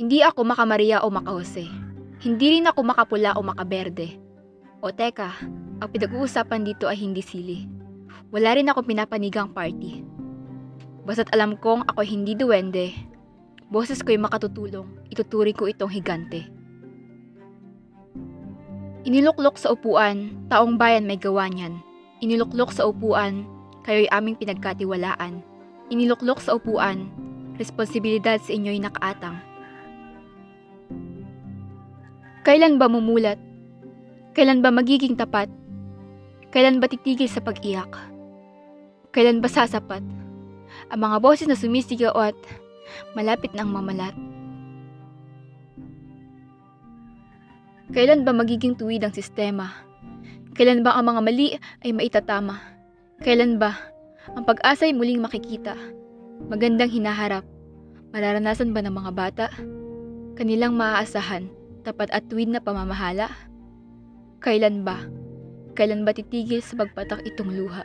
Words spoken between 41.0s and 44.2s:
mga boses na sumisigaw at malapit ng mamalat.